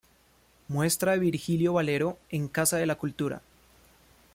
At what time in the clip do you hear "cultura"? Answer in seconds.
2.97-3.39